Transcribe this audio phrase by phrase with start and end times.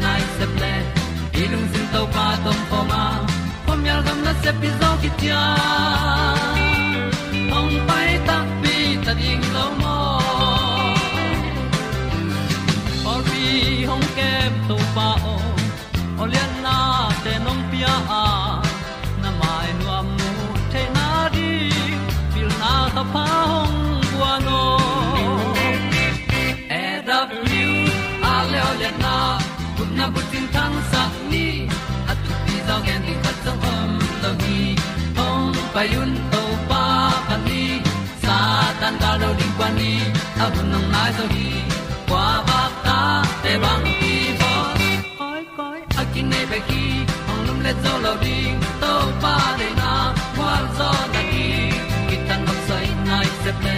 [0.00, 0.72] nai se ple
[1.42, 3.26] ilung sin to pa tom pho ma.
[3.66, 6.61] Pom yal gam na se pi zo ki tia
[35.90, 36.84] hong to pa
[37.28, 37.82] pa ni
[38.22, 38.36] sa
[38.80, 39.92] tan da lo ding kwan ni
[40.44, 41.48] a bu nang mai so hi
[42.08, 42.98] kwa ba ta
[43.42, 44.52] te bang ki bo
[45.18, 46.84] koi koi a kin nei pe ki
[47.30, 48.92] ong lum le zo lo ding to
[49.24, 49.90] pa de na
[50.36, 51.46] kwa zo na ki
[52.08, 53.76] ki tan nok sai nai se pe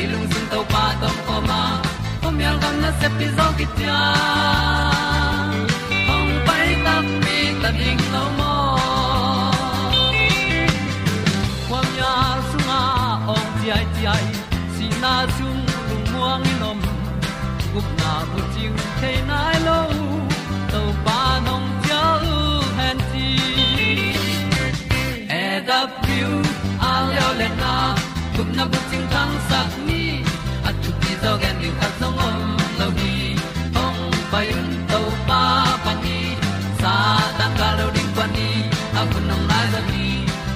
[0.00, 1.62] i lung sun to pa tom ko ma
[2.22, 4.00] pom yal gam na se pi zo ki ta
[6.16, 8.05] ong pai ta mi ta ding
[31.66, 33.36] zo gen ni khat song om lo gi
[33.84, 34.00] ong
[34.30, 35.42] pa yun to pa
[35.84, 36.18] pa ni
[36.80, 36.94] sa
[37.38, 38.48] tan ga lo ding pa ni
[39.00, 40.06] a bu nong lai za ni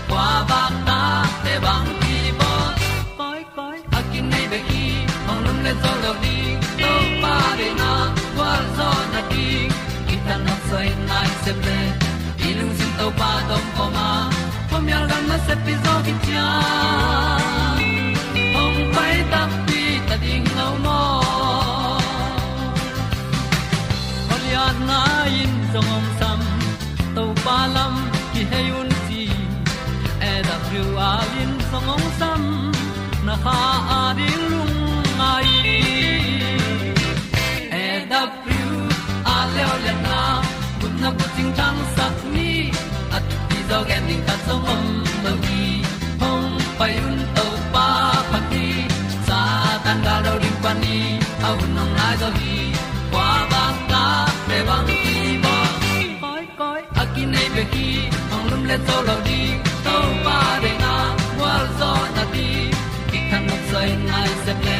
[0.08, 1.00] kwa ba ta
[1.44, 2.52] te bang ki bo
[3.18, 4.86] koi koi a kin nei be ki
[5.30, 7.92] ong lum le zo lo ding to pa de na
[8.36, 9.48] kwa zo na ki
[10.08, 11.80] ki ta na sai nai se ple
[12.42, 14.08] đi lung sin to pa tom ko ma.
[14.70, 16.14] Pom yal gam na se pi zo ki
[44.10, 44.84] ding ta zo om
[45.22, 45.64] mo gi
[46.20, 46.48] hong
[46.78, 47.86] pai un to pa
[48.30, 48.64] pa ti
[49.26, 49.40] sa
[49.84, 50.96] tan da do ri pa ni.
[51.48, 52.56] Au nong lai do gi
[53.12, 54.02] kwa ba ta
[54.48, 55.14] pe bang ti
[55.44, 55.56] ba
[56.22, 57.88] koi koi a ki nei be ki
[58.30, 59.40] hong lum le to lo di
[59.86, 59.96] to
[60.26, 60.94] pa de na
[61.40, 62.48] wa zo na ti
[63.10, 64.78] ki kan nok sai nai se ple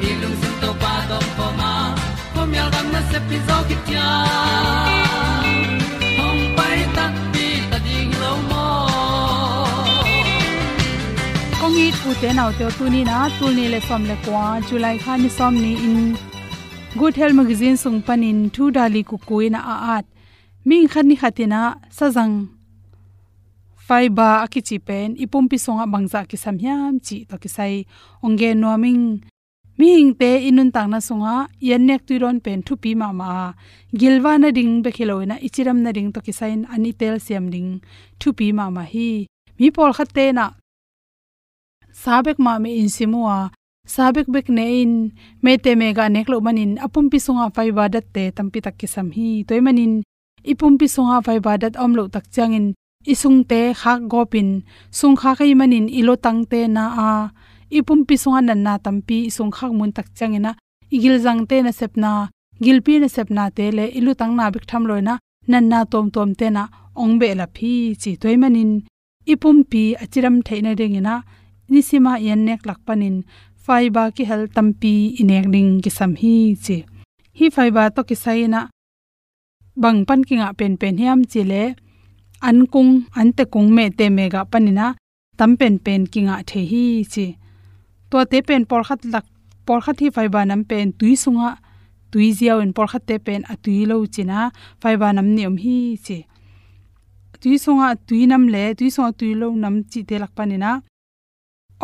[0.00, 1.72] ni lung sun to pa dong po ma.
[2.34, 4.08] Pom yal gam na se pi zo ki tia
[12.02, 15.16] ute i u te nau te tu na tu le som le kwa july kha
[15.16, 16.16] ni som ni in
[16.98, 20.06] good health magazine sung panin thu dali ku kuina a at
[20.68, 21.60] ming khan ni khatina
[21.98, 22.34] sajang
[23.86, 27.74] fiber akichi pen ipum pi songa bangza ki samhyam chi to ki sai
[28.26, 29.02] onge noming
[29.78, 31.34] ming te inun tang na sunga
[31.68, 33.30] yan nek tu ron pen thu pi ma ma
[34.00, 37.70] gilwa na ding be khiloina ichiram na ding to kisain ani tel siam ding
[38.20, 39.10] thu pi ma ma hi
[39.58, 40.44] mi pol khatte na
[42.02, 43.38] sabek ma me in simua
[43.94, 44.92] sabek bek ne in
[45.44, 48.58] me te me ga nek lo manin apum pi sunga fai ba dat te tampi
[48.66, 49.28] tak ki sam hi.
[49.48, 49.92] Toy manin
[50.50, 52.66] ipum pi sunga fai ba dat om lo tak changin
[53.12, 54.48] isung te khak gopin
[54.98, 57.10] sung kha kai manin ilo tang te na a.
[57.78, 60.50] Ipum pi sunga nan na tampi sung khak mun tak changina
[60.94, 62.12] igil jang te na sepna
[62.64, 65.14] gilpi na sepna te le ilu tang na bik tham loina
[65.50, 66.62] nan na tom tom te na
[67.02, 67.72] ong be la phi.
[68.00, 68.70] Chi toy manin
[69.32, 71.14] ipum pi achiram theina dengina
[71.72, 73.16] nisima yan nek lakpanin
[73.64, 76.34] faiba ki hel tampi inek ding ki sam hi
[76.64, 76.76] chi.
[77.38, 78.60] Hi faiba to ki saina
[79.82, 81.62] bang pan ki nga pen pen hiam chi le
[82.48, 84.86] an kung, an te kung me te me ga panina
[85.38, 87.26] tam pen pen ki nga the hi chi.
[88.10, 89.26] To te pen por khat lak,
[89.66, 91.50] por khat hi faiba nam pen tui sunga,
[92.10, 94.38] tui ziaw en por khat te pen a tui lo china
[94.82, 95.76] faiba nam niom hi
[96.06, 96.18] chi.
[97.42, 100.70] Tui sunga tui nam le, tui sunga tui lo nam chi te lak panina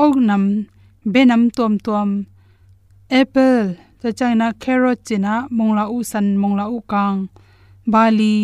[0.05, 0.45] og nam,
[1.13, 2.11] benam tom tom
[3.11, 7.29] apple cha china carrot china, mongla u san, mongla u kang.
[7.93, 8.37] Bali,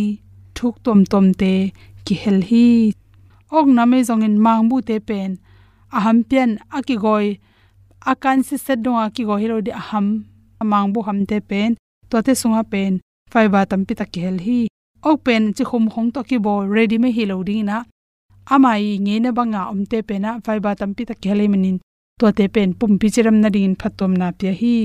[0.57, 1.73] thuk tom tom te,
[2.05, 2.93] ki hel hi.
[3.51, 5.31] Ok na me zong in mang bu te pen.
[5.97, 7.27] Aham pian aki goi.
[8.11, 10.07] Akan si set donga ki go hero di aham,
[10.71, 11.71] mang bu ham te pen.
[12.11, 12.93] To te sunga pen.
[13.33, 14.61] Fai ba tam pi ta ki hel hi.
[15.09, 17.79] Ok pen, chi khum khong to ki bo, ready me hi lo ding na
[18.55, 21.77] amai nge na banga om pe na fai ba tam pi ta khele hel manin
[22.19, 24.77] to te pen pum pi chiram na ding phatom na pya hi.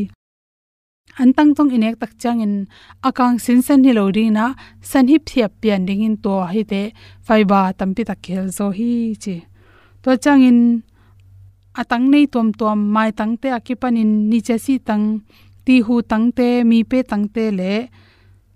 [1.21, 2.53] An tang tong inek tak chang in
[3.07, 4.45] akang sin san hi lo ri na
[4.89, 6.81] san hi phiap pian ding in to hi te
[7.27, 8.91] faiba tampi ta khel zo hi
[9.23, 9.35] chi.
[10.03, 10.59] To chang in
[11.81, 15.05] atang nei tom tom mai tang te akipanin ni che si tang,
[15.65, 17.73] ti hu tang te, mi pe tang te le,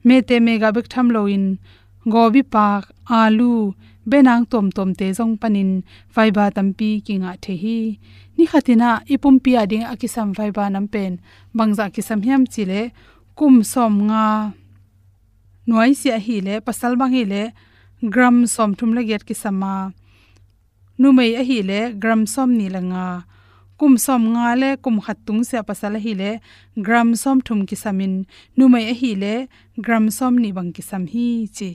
[0.08, 1.46] me te me ga bek tham lo in
[2.14, 2.84] gobi pak
[3.22, 3.54] alu
[4.10, 5.72] benang tom tom te jong panin
[6.14, 7.78] faiba tampi kinga the hi.
[8.38, 11.14] Ni khatina ipum pi ading akisam faiba nam pen
[11.58, 12.82] bangza kisam hiam chile
[13.38, 14.26] kum som nga
[15.68, 17.44] noi sia hi le, pasal bang hi le
[18.14, 19.74] gram som thum la get kisama
[21.00, 23.06] nu mei a hi le gram som ni la nga.
[23.80, 26.32] Kum som nga le kum khat tung se pasal hi le
[26.86, 28.14] gram som thum kisamin
[28.58, 29.34] nu mei a hi le
[29.86, 31.70] gram som ni bang kisam hi chi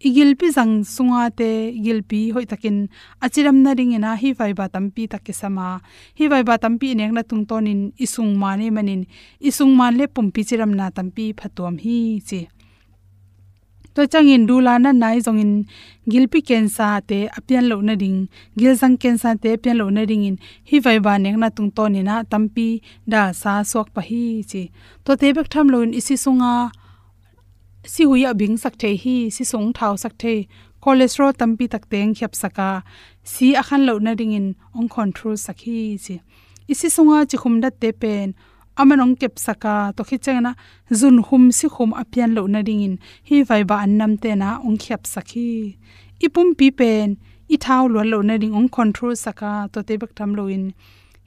[0.00, 2.88] igilpi jang sunga te igilpi hoi takin
[3.24, 5.80] achiram na ring ina hi vai ba tampi takke sama.
[6.18, 9.06] Hi vai ba tampi nek na tung tonin isung mane manin.
[9.40, 12.40] Isung man le pumpi chiram na tampi phatom hi chi.
[13.94, 15.52] To changin dula na nai zongin
[16.10, 18.28] gilpi kensa te apian lo na ding.
[18.58, 20.36] Gil jang kensa te apian lo na ding in
[20.68, 22.68] hi vai ba nek na tung tonina tampi
[23.12, 24.62] da sa sok pa hi chi.
[25.04, 26.52] To te bek tham lo in isi sunga
[27.86, 30.34] si huya bing sak the hi, si song thau sak the
[30.82, 32.70] cholesterol tampi tak teng khyap saka,
[33.22, 34.48] si akhan lo na ring in
[34.78, 36.16] ong control sakhi chi.
[36.72, 38.34] Isi sunga chi khum dat te pen
[38.80, 40.52] amanong kep saka, to khi chena
[40.98, 42.94] zun hum si khum apian lo na ring in,
[43.28, 45.50] hi vai ba annam te na ong khyap sakhi
[46.24, 47.08] ipum pi pen,
[47.54, 50.74] i thau lo lo na ring ong control saka, to te bak tham lo in.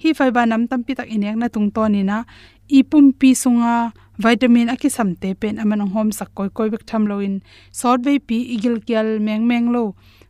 [0.01, 2.23] Hi vai ba nam tam pi tak inek na tung to ni na
[2.77, 3.75] ipum pi sunga
[4.23, 7.35] vitamin aki samte pen amanang hom sak koi koi bek tham loin
[7.79, 9.83] sort ve pi igil kyal meng meng lo.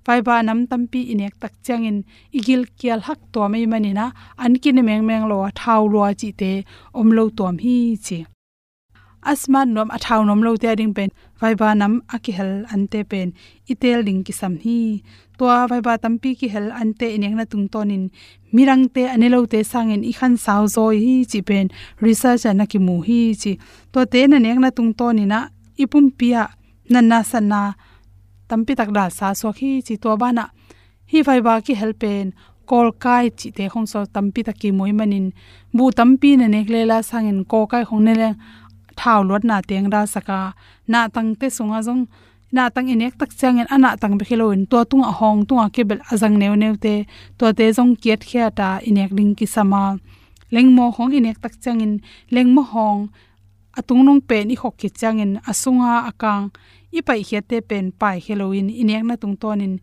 [0.05, 1.97] Fiber nam tampi inek tak changin.
[2.37, 4.05] Igil kyal hak to mai manina
[4.43, 6.51] ankin meng meng lo thau lo chi te
[6.99, 8.19] om lo tom hi chi.
[9.31, 11.09] Asman nom athau nom lo te ding pen.
[11.39, 13.27] Fiber nam aki hel ante pen.
[13.71, 14.79] Itel ding ki sam hi
[15.39, 18.03] to fiber tampi ki hel ante inek na tung tonin
[18.55, 21.65] mirang te anelo te sangin i khan saw zo hi chi pen.
[22.05, 23.51] Research na ki mu hi chi.
[23.93, 25.39] To te na nek na tung to ni na
[25.83, 26.43] ipum pia
[26.93, 27.61] nan na san na.
[28.49, 30.45] Tampi tak dal sa so khi chi to ba na.
[31.11, 32.25] Hi vai ba ki helpen
[32.69, 35.27] kol kai chi te khong so tampi tak ki moi manin
[35.75, 38.29] bu tampi na nek le la sangin ko kai khong ne le
[38.99, 40.39] thau lot na teng da saka
[40.91, 42.03] na tang te sunga jong
[42.51, 45.69] na tang inek tak changin ana tang be in to tung a hong tung a
[45.69, 47.05] kebel azang neu neu te.
[47.37, 49.97] To te jong kiet khia ta inek ding ki sama
[50.51, 52.01] lengmo hong inek tak changin
[52.31, 53.09] lengmo hong,
[53.77, 56.51] atung nong pe ni khok ki changin asunga, akang
[56.97, 59.73] i pai khia te pen pai halloween inek na tung tonin.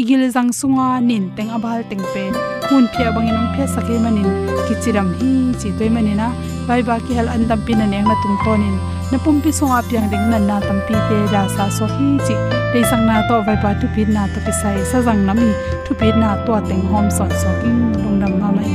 [0.00, 2.24] Igil jang sunga nin, teng abal teng pe.
[2.68, 4.28] Hun phia bangin ong phia sakhe manin.
[4.66, 5.30] Kichiram hi,
[5.60, 6.32] chi toy manina ah.
[6.68, 8.76] bai ba ki hal andam pin na nek na tung tonin.
[9.12, 12.34] Na pumpi sunga piang ding nan na tampi te ra sa so hi, chi.
[12.72, 15.50] Te sang na to vai ba tu pin na to pisai sa jang nami
[15.86, 18.74] tu pin na to teng hom son so king lung dam ma mai.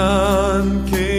[0.00, 1.09] Sangam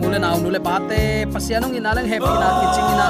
[0.00, 1.28] ule naw nule bate.
[1.28, 3.06] Pasianong ina lang happy na kiching ina.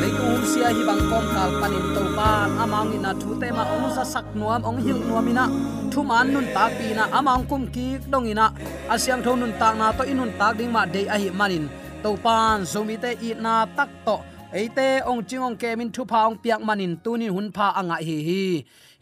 [0.00, 2.30] Leitung sia hi bang kom kal panin to pa.
[2.62, 5.44] Amang ina thu te ma ong sa sak nuam ong hil nuam ina.
[5.92, 8.52] Thu man nun ta pi na amang kum ki dong ina.
[8.92, 11.70] Asyang thon nun tak na to inun tak ding ma de a hi manin.
[12.02, 14.16] To pan zomi te i na tak to.
[14.52, 18.44] Eite ong chingong kemin thu pa ong piak manin tunin hun pha anga hi hi.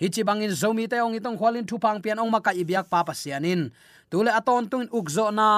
[0.01, 3.03] Hi chi bangin zomi te ong itong khwalin thu pang pian ong maka ibyak pa
[3.03, 3.69] pasianin
[4.11, 5.49] tule aton tung ukzo na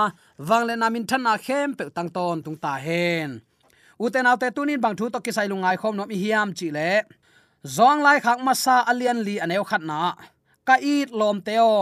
[0.49, 3.31] wangle namin thana khem pe tang ton tung ta hen.
[4.05, 6.91] Uten autte tunin bang thu to kisai lungai khom nom hiam chi le.
[7.77, 10.01] Zong lai khak masa alian li aneu khat na.
[10.67, 11.73] Ka it lom teo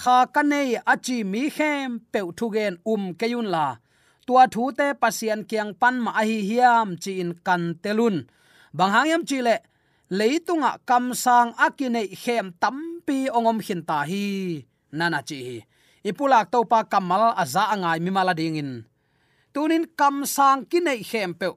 [0.00, 3.66] kha kanei achi mi khem pe thu gen um keyun la.
[4.26, 8.16] Tua thu te pasian kyang pan ma hi hiam chi in kan telun
[8.76, 9.56] bang hangyam chi le
[10.18, 14.24] leitunga kam sang akine khem tampi ongom hin ta hi.
[14.98, 15.40] Nana chi
[16.06, 18.86] ipulak to pa kamal aza angai mi mala dingin.
[19.52, 21.48] Tunin kam sang kinai khem pe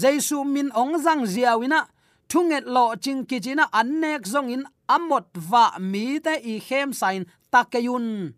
[0.00, 1.80] jesu min ong zang ziawina,
[2.28, 4.64] thunget lo ching kichina annek zong in
[4.96, 8.36] amot va mi te i hem sain takeyun.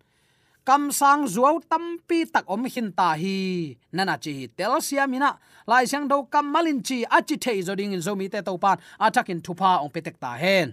[0.67, 3.73] Kam sang zuaw tampi tak om hin ta hi.
[3.95, 5.31] Nana chi tel sia mina
[5.65, 9.41] lai sang do kam malin chi achi thei zoding in zomi te to pan atakin
[9.45, 10.67] thupa ong petek ta hen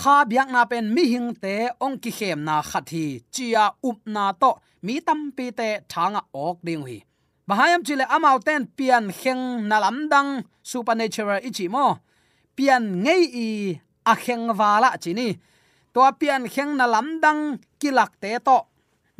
[0.00, 4.24] kha biak na pen mi hing te, ong ki khem na khathi chia up na
[4.42, 4.50] to,
[4.86, 6.98] mi tam pi te thanga ok ding hi.
[7.48, 10.30] Bahayam chile amau ten pian kheng na lam dang,
[10.70, 11.86] supernatural ichi mo.
[12.56, 13.48] Pian ngei i
[14.12, 15.28] a kheng wala chini
[15.94, 17.40] to pian kheng na lam dang,
[17.80, 18.58] kilak te to.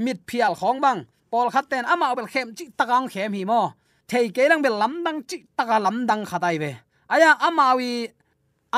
[0.05, 3.61] Mit phial khong bang pol khat ten amau bel khem chi takang khem hi mo.
[4.09, 6.73] Thei ke lang bel lam dang chi taka lam dang khatai ve.
[7.09, 8.09] Aya amawi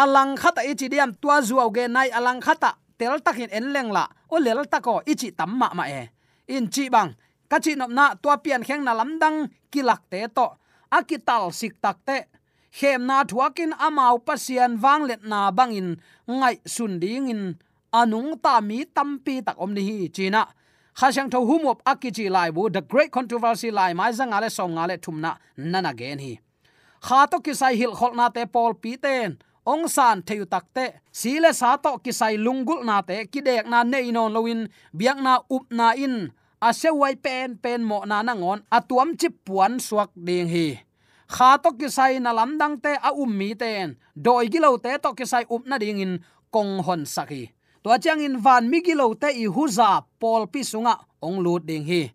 [0.02, 2.70] alang khata ichi diam tua zuaw ge nai alang khata.
[2.98, 4.04] Tel takin en leng la.
[4.30, 6.02] O lel tako ichi tamma ma e.
[6.54, 7.10] In chi bang
[7.50, 9.38] kachi nop na tua pian kheng na lamdang
[9.72, 10.46] kilak te to.
[10.98, 12.18] Akital sik tak te.
[12.78, 15.88] Hem na thuakin amau pasian wang let na bangin
[16.28, 17.42] ngai sun ding in
[18.00, 20.42] anung ta mi tampi tak om ni hi china
[20.98, 22.62] khashang tho humop akichi lai bu.
[22.70, 26.34] The great controversy lai mai zanga le som nga le thumna nana gen hi.
[27.06, 29.38] Kha to kisai hil khol na te pol pi ten
[29.72, 33.28] ong san theu takte sile sa to kisai lungul na te.
[33.32, 34.60] Kidek na nei non loin
[34.96, 36.32] biak na up na in.
[36.66, 38.64] A se wai pen pen mo na na ngon.
[38.76, 40.68] Atuam chi puan suak ding hi.
[41.34, 44.00] Kha to kisai na lam dang te, a um mi ten.
[44.16, 46.12] Doi gilo te to kisai up na ding in
[46.54, 47.52] kong hon saki
[47.88, 51.84] to chang in van mi gilo te i huza pol pi sunga, ong lut ding
[51.84, 52.12] hi.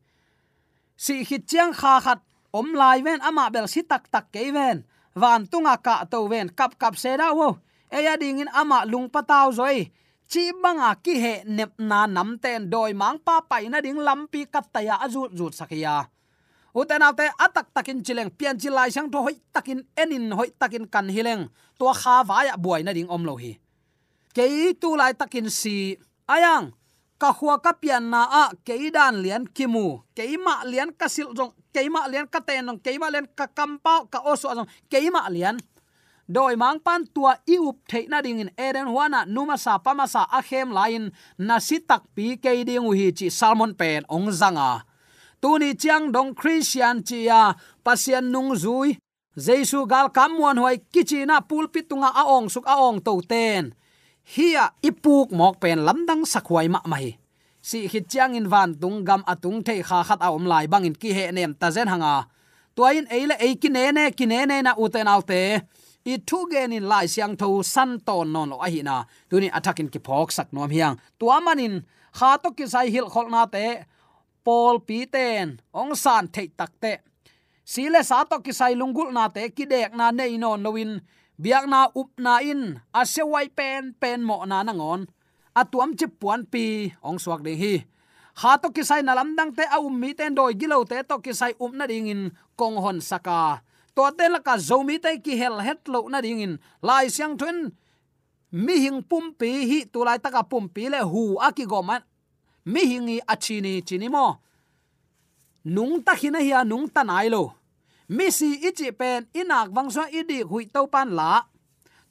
[0.95, 2.19] Si khit chiang kha khat
[2.53, 4.83] om lai ven, ama bel si tak tak ke ven
[5.15, 7.57] van tunga ka to ven kap kap se da wo.
[7.91, 9.91] Eya ding in ama lung pataw zoi.
[10.29, 14.45] Chi banga ki he nep na nam ten doi mang pa pai na ding lampi
[14.49, 16.09] kataya azut zut sakia
[16.73, 21.05] uten autte atak takin chileng, pian chilai sang to hoi takin enin, hoi takin kan
[21.05, 21.47] hileng.
[21.77, 23.57] To kha waya buai na ding om lo hi.
[24.33, 26.73] Kei tu lai takin si, ayang
[27.23, 30.03] ka huwa ka pian na ah, a keidan lian kimu.
[30.11, 34.19] Keima lian ka sil jong keima lian ka ten nong keima lian ka kampa ka
[34.27, 35.55] oso jong keima lian.
[36.27, 40.03] Doi mang pan tua i up the na ding in eren huana numa sa pama
[40.03, 44.83] sa a khem lain na sitak pi ke ding hi chi salmon pen, ong zanga
[45.39, 47.55] tuni chiang dong christian chia
[47.87, 48.99] pasian nung zui.
[49.35, 53.71] Jesu gal kamwan hoi kichina pulpit tunga aong suk aong to ten
[54.23, 57.17] hia ipuk mok pen lamdang sakhuai ma mai.
[57.61, 60.85] Si khit chiang in van tung gam atung thei kha khat a om lai bang
[60.85, 62.15] in ki he nem ta zen hanga.
[62.75, 65.41] Tuain eile e ki ne ne ki ne ne na uten alte.
[66.05, 69.05] I thu gen in lai siang tho san ton non lo a hi na.
[69.29, 70.95] Tuni attacking ki phok sak nom hiang.
[71.19, 71.75] Tua manin
[72.17, 73.67] kha to ki sai hil khol na te.
[74.43, 76.93] Pol pi ten ong san thei tak te.
[77.63, 80.99] Sile sa to ki sai lungul na te, ki dek na nei non lowin
[81.39, 82.81] biak na up na in.
[82.93, 85.07] A se wai pen pen mo na na ngon.
[85.53, 87.85] Atuam chi puan pi, ong suak ding hi.
[88.41, 91.21] Ha to kisai na lam dang te a um mi ten doi gilo te to
[91.21, 93.61] kisai um na ding in kong hon saka
[93.95, 96.53] to te la ka zomi te ki hel het lo na ding in.
[96.81, 97.69] Lai siang thun,
[98.51, 101.81] mi hing pum pi hi tu lai taka pum pi le hu a ki go
[101.85, 102.01] man
[102.65, 104.39] mi hing hingi achini chini mo.
[105.65, 107.53] Nung ta khina hi a nung ta nai lo
[108.15, 111.31] mi si ichi pen inak wangzo idi hui to pan la.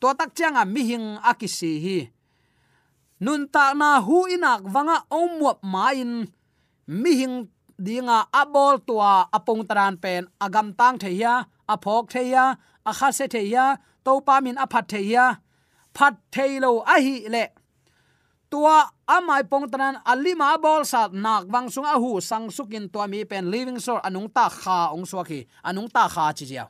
[0.01, 1.99] To tak changa mi hing akisi hi.
[3.25, 6.12] Nun ta na hu inak wanga omwap main.
[7.01, 7.37] Mi hing
[7.87, 11.35] dinga abol tua apong taran pen agam tang theya
[11.73, 12.45] aphok theya
[12.91, 13.65] akha se theya
[14.05, 15.25] to pa min aphat theya
[15.97, 17.45] phat theilo ahi le
[18.53, 23.09] tua, amai pong tanan, alima bol sat, nak wang sung a hu, sang sukin tua
[23.09, 26.69] mi pen, living soul anung ta kha ong swaki anung ta kha chi jiao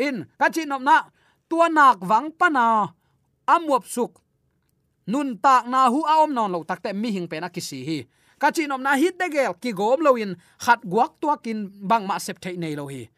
[0.00, 1.06] in, ka chi nom na,
[1.48, 2.88] tua nak wang pana
[3.46, 4.18] amuap suk.
[5.10, 7.98] Nun tak na hu a om non lo takte mi hing pe na kisi hi.
[8.40, 10.32] Ka chi nom na, hit de gel, ki gom lo in,
[10.64, 13.08] khat guak tua kin, bang ma sep thei nei lo hi.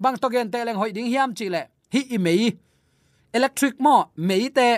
[0.00, 1.62] Bang to gen te leng hoi ding hiam chi le,
[1.92, 2.56] hi i mei.
[3.36, 4.68] Electric mo, mei te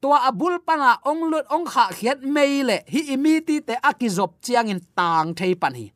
[0.00, 4.70] tua abul pana ong lut ong kha khiat mei le, hi imiti te akizop chiang
[4.70, 5.86] in tang thei pan hi.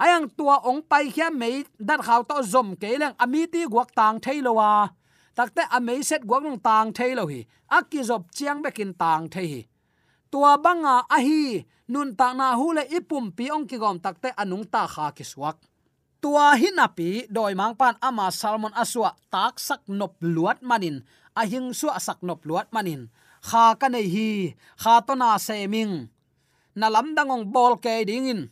[0.00, 4.16] Ayang tua ong pai khia mei dat khaw to zom ke leng amiti guak tang
[4.24, 4.88] thei lo wa.
[5.36, 9.60] Takte mei set guak nong tang thei lo hi akizop chiang bekin tang thei hi.
[10.32, 14.28] Tua banga a hi, nun ta na hu le ipum pi ong ki gom takte
[14.40, 15.56] anung ta kha ki suak.
[16.22, 20.96] Tua hinapi doi mang pan ama salmon aswa tak sak nop luat manin
[21.40, 23.08] ahing su sak nop luat manin
[23.48, 24.30] kha ka nei hi,
[24.82, 25.94] kha to na se ming.
[26.78, 28.42] Na lam dangong bol ke ding in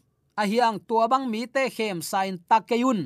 [0.40, 3.00] a hiang tua bang mi te khem sain takeyun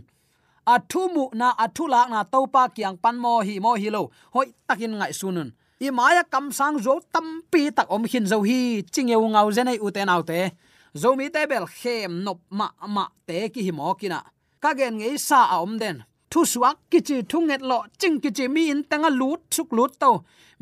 [0.67, 3.75] a thu mu na, a thu lak na to pa kyang pan mo hi mo
[3.75, 4.11] hi lo.
[4.35, 5.51] Hoi, takin ngai sunun.
[5.81, 8.83] I maya kam sang zo tam pi tak om hin zo hi.
[8.93, 10.41] Chingeu ngau zenai uten autte
[10.95, 14.23] zo mi te bel khem nop ma ma te ki hi mo kina.
[14.63, 18.45] Ka gen ngei sa a om den thu suak kichi thu nget lo ching kichi
[18.55, 20.13] mi in tanga lut suk lut to.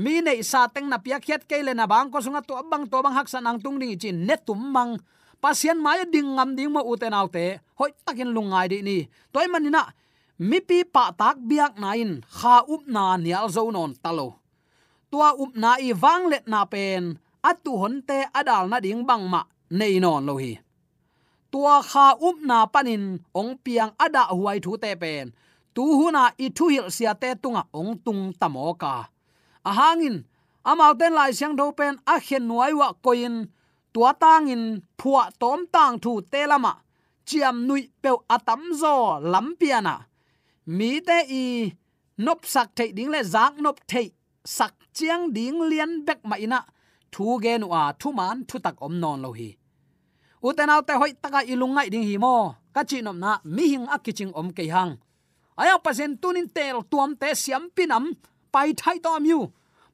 [0.02, 2.84] Mi nei sa teng na pia khiat ke le na bang ko sunga to bang
[2.90, 4.92] to bang hak san ang tung ding chi net tum mang.
[5.42, 7.46] Pasian mai ding ngam ding ma uten autte
[7.78, 8.98] hoi takin lungai de ni.
[9.32, 9.82] Toy manina
[10.48, 14.28] mi pi pa tak biak na in, kha up na nial zo non talo
[15.10, 19.42] tua up na i wang let na pen atu honte adal na ding bang ma
[19.78, 20.52] nei non lo hi.
[21.50, 23.04] Tua kha up na panin
[23.34, 25.26] ong piang ada huai thu te pen
[25.74, 28.92] tu huna i thu hil sia te tunga ong tung tamoka
[29.70, 30.16] ahangin
[30.70, 33.34] amauten lai siang do pen a khen nuai wa koin,
[33.92, 36.72] tua tangin phua tom tang thu te lama,
[37.28, 38.94] chiam nui pe atam zo
[39.32, 39.94] lampiana
[40.66, 41.44] mi te i,
[42.24, 44.06] nop sak thei ding le zak nop thei,
[44.44, 46.60] sak chiang ding lian bek ma ina
[47.12, 49.50] thu ge nu a thu man thu tak om non lo hi.
[50.46, 52.34] Uten te hoi taka ilungai ding hi mo,
[52.74, 54.92] ka chi nom na mi hing akiching om ke hang.
[55.60, 58.04] Aya pasen tunin tel tuam te siam pinam
[58.52, 59.40] pai thai to myu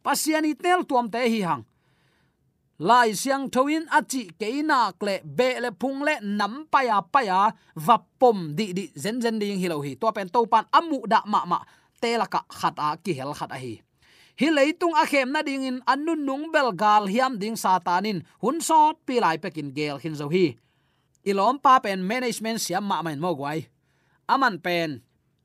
[0.04, 1.62] pasiani tel tuam te hi hang
[2.78, 7.38] lai siang thoin achi keina kle be le phung le nam pa ya pa ya
[7.86, 11.24] vapom di di zen zen ding hi lo hi to pen to pan amu da
[11.32, 11.58] ma ma
[12.00, 13.80] te la ka khat a ki hel khat a hi
[14.40, 18.60] hi leitung a khem na ding in annun nung bel gal hiam ding satanin hun
[18.60, 20.46] sot pi lai pekin gel hin zo hi
[21.24, 23.64] ilom pa pen management siam ma main mo gwai
[24.28, 25.00] aman pen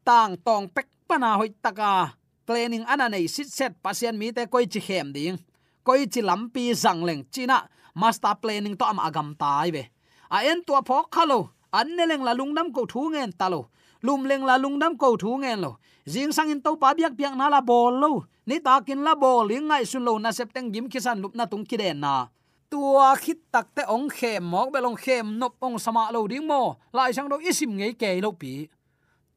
[0.05, 2.17] tang tong pek pana hoi taka.
[2.45, 5.37] Planning ana nei sit set pasien mi te koi chi khem ding.
[5.83, 7.69] Koi chi lampi zang leng china.
[7.95, 9.83] Master planning to am agam tai ve.
[10.29, 13.61] A en tua phok khalo an ne leng la lungnam ko thu ngen talo
[14.01, 15.77] lum leng la lungnam ko thu ngen lo.
[16.05, 18.11] Jing sang in to pa biak biak na la bol lo.
[18.45, 21.35] Ni ta kin la bol ling ngai sun lo na sep teng gim kisan lup
[21.35, 22.27] na tung ki den na.
[22.71, 26.75] Tua khit tak te ong khem mok belong khem nop ong sama lo ding mo.
[26.93, 28.67] Lai sang do isim ngei ke lo pi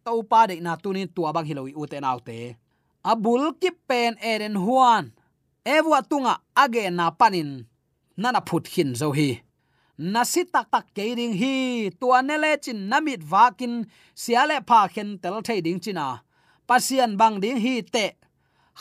[0.04, 2.38] to pa de na tunin tua bang hiloi u te nau te
[3.04, 5.12] abul ki pen eren huan.
[5.64, 7.50] Ewa tunga age na panin.
[8.16, 9.28] Nana phut hin zo hi.
[9.98, 11.54] Na si tak tak ke ding hi.
[12.00, 13.84] Tua ne le chin namit vakin.
[14.16, 16.06] Siale pha khen tel thei ding china.
[16.68, 18.06] Pasian bang ding hi te.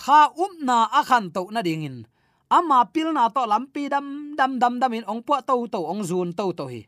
[0.01, 1.97] Kha um na akhan to na ding in.
[2.51, 6.03] Ama pil na to lampi dam dam dam dam in ong po to to ong
[6.09, 6.81] zun to to hi.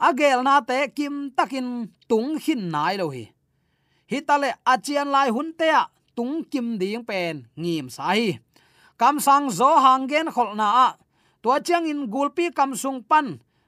[0.00, 3.24] Agel na te kim takin tung hin nai lo hi
[4.10, 5.82] hitale achian à lai hunte a
[6.16, 8.38] tung kim ding pen ngim sai
[9.00, 10.88] kam sang zo hangen kholna a
[11.42, 13.26] tua chang in gulpi kam sung pan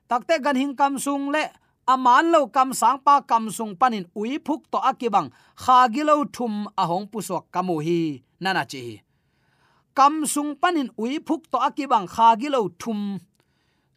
[0.08, 1.44] takte gan hing kam sung le
[1.86, 5.28] aman à lo kam sang pa kam sung panin ui phuk to akibang
[5.62, 8.00] kha gilo thum ahong à pusok kamu hi
[8.42, 9.00] nana chi
[9.98, 13.00] kam sung panin ui phuk to akibang kha gilo thum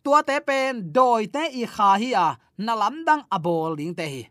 [0.04, 2.28] tua te pen doi te i kha hi a
[2.66, 4.22] nalam dang abol ding te hi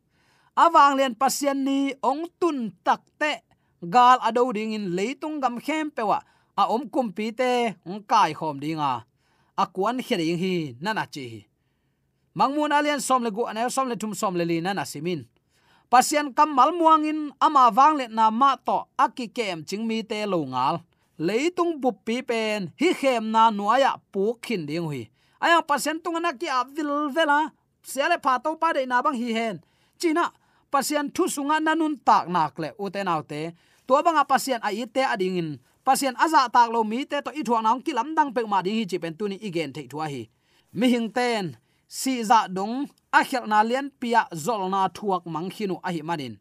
[0.57, 3.43] awang len pasien ni ong tun takte
[3.83, 6.23] gal ado ding in leitung gam khem pewa.
[6.57, 9.03] A om kum pi te, ong kai khom dinga.
[9.59, 11.47] A kuan khering hi, nana chi
[12.35, 15.23] mangmun alian som le gu anel, som le tum som le li, nana simin
[15.95, 20.43] pasien kam mal muangin, ama wang le na ma to aki kem chingmi te lo
[20.43, 20.83] ngal.
[21.19, 25.07] Leitung bup pi pen, hi khem na nuaya pu khin ding hui.
[25.38, 27.55] Aya pasien tung na ki avil vela.
[27.83, 29.57] Sele pha to pa de na bang hi hen.
[30.01, 30.33] China
[30.74, 33.40] pasien thu sunga nanun tak nak le uten autte
[33.87, 35.50] to banga pasien a ite ading in.
[35.87, 38.76] Pasien aza tak lo mi te to i thuang nang kilam dang pe ma ding
[38.78, 40.22] hi chi pen tu ni igen thei thua hi.
[40.78, 41.44] Mi hing ten,
[41.98, 42.74] si za dong,
[43.18, 46.34] a khel na lian pia zol na thuak mang khinu a hi manin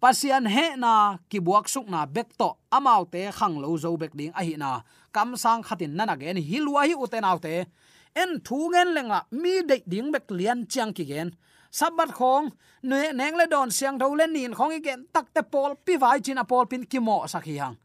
[0.00, 4.12] pasian he na, ki buak suk na bek to amau te khang lo zo bek
[4.18, 4.70] ding a hi na.
[5.14, 7.66] Kam sang khatin nana gen hilwa hi uten autte
[8.14, 11.28] en thu ngen lenga mi de ding bek lian chang ki gen
[11.70, 12.50] sabat khong
[12.82, 16.20] ne neng le don siang tho len nin khong igen tak te pol pi vai
[16.20, 17.76] chin a pol pin kimo sakhi hang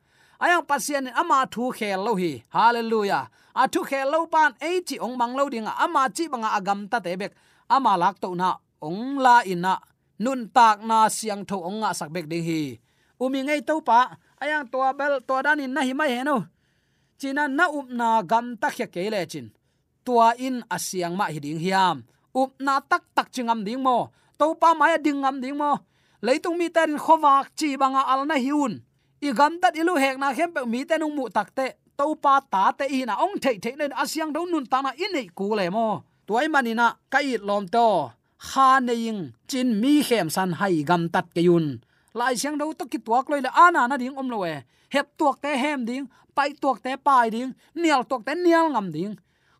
[0.43, 3.25] ayang pasien ama thu khel lo hi hallelujah.
[3.53, 6.79] A thu khel lo pan e chi ong mang lo dinga ama chi banga agam
[6.91, 7.33] ta te bek
[7.75, 8.49] ama lak to na
[8.81, 9.73] ong la ina
[10.23, 12.61] nun tak na siang tho ong nga sak bek ding hi
[13.23, 13.99] umi ngei to pa
[14.43, 16.37] ayang to bel to dan in na hi mai he no
[17.19, 19.47] china na up na gam ta khe ke le chin.
[20.05, 22.03] Tua in asiang ma hi ding hiam
[22.35, 24.09] up na tak tak chingam ding mo.
[24.39, 25.71] To pa mai dingam ding mo.
[26.25, 28.73] Leitung mi ten khowak chi banga alna hiun
[29.21, 31.65] i gam tat ilu hek na khem pe mi ten mu takte
[31.97, 34.91] to pa ta te i na ong thei thei nen asyang do nun ta na
[35.03, 35.87] in nei ku le mo.
[36.27, 37.87] Tuai manina kai lom to.
[38.47, 41.65] Kha neing chin mi khem san hai gam tat ke yun.
[42.19, 44.55] Lai siang do to ki tuak loi le ana na ding om lo we
[44.93, 46.05] hep tuak te hem ding,
[46.37, 49.13] pai tuak te pai ding, nial tuak te nial ngam ding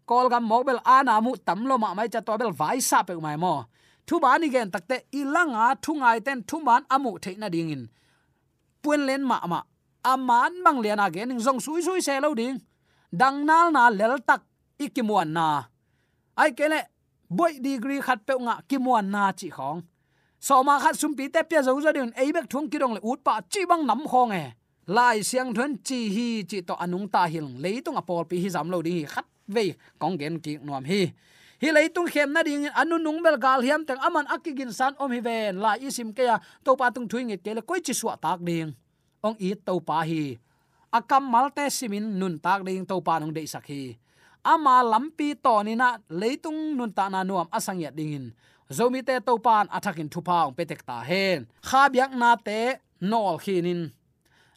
[0.06, 3.38] kol gam mobel ana mu tamlo ma mai cha to bel vai sa pe mai
[3.38, 3.66] mo.
[4.08, 7.84] Thu ba ni gen takte ilanga thu ngai ten thu man amu theina ding in.
[8.82, 9.60] Puen len ma ma.
[10.12, 12.58] Aman mang lian again ning zong sui sui se lo ding.
[13.20, 14.42] Dang nal na lel tak
[14.80, 15.48] ikimuan na.
[16.36, 16.80] Ai kele
[17.30, 19.80] boy degree khat pe nga kimuan na chi khong.
[20.40, 22.94] So ma khat sum pi te pya zo zo din, ei bek thung ki dong
[22.96, 24.46] le ut pa chi bang nam khong e.
[24.88, 28.68] Lai siang thun chi hi chi to anung ta hil leitung apol pi hi zam
[28.74, 31.14] lo ding khat ve kong gen ki nuam hi.
[31.62, 35.12] Hi leitung khem na ding, anu nung bel gal hiam tang aman akigin san om
[35.12, 35.60] hi ven.
[35.60, 38.76] La isim ke ya to pa tung thuing ke le koi chi suwa tak ding.
[39.24, 40.40] Ong i to pa hi.
[40.94, 43.98] Akam malte simin nun tak ding to pa nong de sakhi
[44.44, 48.36] ama lampi to ni na leitung nun ta na nuam asang ya dingin
[48.68, 51.48] zomi te to pan athakin thupa ong petek ta hen.
[51.64, 53.92] Kha byak na te nol khinin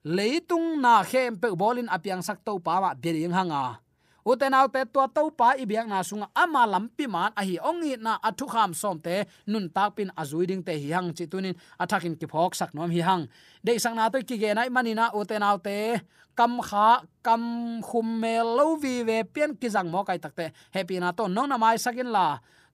[0.03, 3.79] leitung na khem pe bolin apyang sak to pa ma bering hanga
[4.26, 8.18] uten autte to to pa ibyak na sunga ama lampi man a hi ongi na
[8.28, 12.52] athu kham som te nun tak pin azuiding te hi hang chitunin athakin ki phok
[12.58, 13.22] sak nom hi hang
[13.64, 15.78] de sang na to ki ge nai manina uten autte
[16.38, 16.88] kam kha
[17.26, 17.42] kam
[17.88, 21.42] khum me lo vi ve pian ki jang mo kai takte happy na to no
[21.50, 22.26] na mai sakin la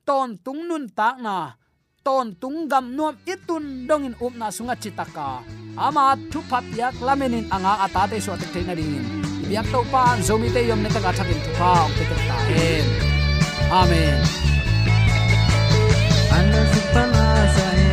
[0.09, 1.37] ton tung nun tak na
[2.07, 5.29] ton tung gam nuam itun dongin up na sunga chitaka
[5.87, 9.22] ama thu phat yak lamenin anga ata te so te na dingin
[9.53, 12.37] biak to pan zomi te yom ne ta ga thakin thu pa ong te ta
[12.49, 12.87] hen
[13.81, 14.19] amen.
[16.37, 17.92] Ana supana sai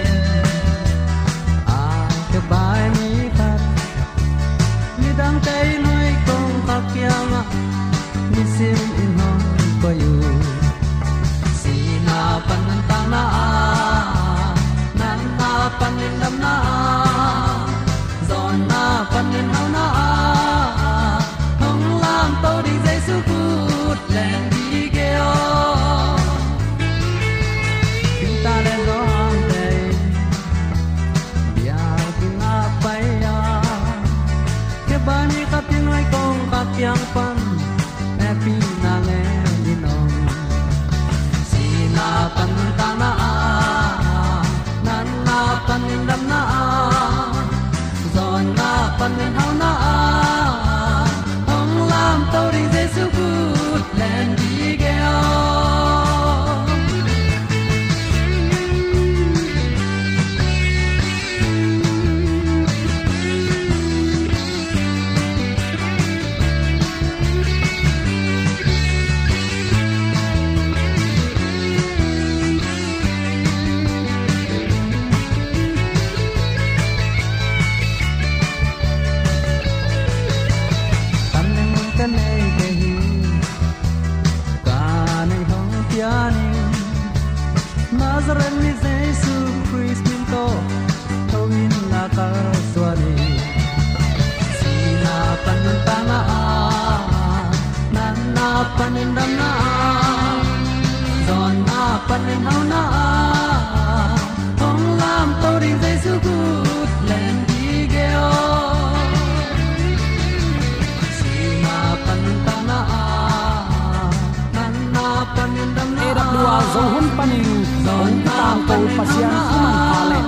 [117.19, 117.43] panin
[117.83, 120.19] ong tang to pasian suman pale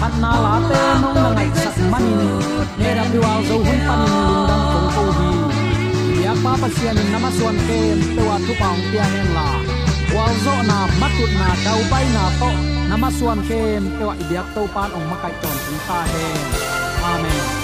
[0.00, 2.22] khat na la te nong na ngai sak manin
[2.78, 5.30] ne ra pi wal zo hun panin lung dang tong ko hi.
[6.24, 7.78] Ya pa pasian namaswan ke
[8.14, 9.48] te wa tu paung pia hen la
[10.14, 12.50] wal zo na matut na dau bai na to.
[12.90, 13.60] Namaswan ke
[13.96, 16.40] te wa ibyak to pan ong makai ton ta hen
[17.12, 17.63] amen.